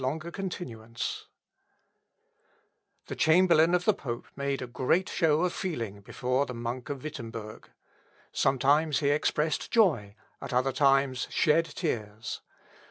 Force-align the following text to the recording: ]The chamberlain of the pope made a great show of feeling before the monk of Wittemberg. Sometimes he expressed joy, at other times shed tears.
]The 0.01 1.21
chamberlain 3.15 3.75
of 3.75 3.85
the 3.85 3.93
pope 3.93 4.27
made 4.35 4.63
a 4.63 4.65
great 4.65 5.07
show 5.07 5.41
of 5.43 5.53
feeling 5.53 6.01
before 6.01 6.47
the 6.47 6.55
monk 6.55 6.89
of 6.89 7.03
Wittemberg. 7.03 7.69
Sometimes 8.31 8.97
he 9.01 9.09
expressed 9.09 9.69
joy, 9.69 10.15
at 10.41 10.53
other 10.53 10.71
times 10.73 11.27
shed 11.29 11.65
tears. 11.65 12.41